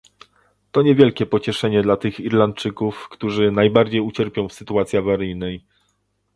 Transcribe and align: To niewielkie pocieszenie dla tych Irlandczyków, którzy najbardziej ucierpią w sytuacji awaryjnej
To 0.71 0.81
niewielkie 0.81 1.25
pocieszenie 1.25 1.81
dla 1.83 1.97
tych 1.97 2.19
Irlandczyków, 2.19 3.09
którzy 3.09 3.51
najbardziej 3.51 4.01
ucierpią 4.01 4.47
w 4.47 4.53
sytuacji 4.53 4.99
awaryjnej 4.99 5.65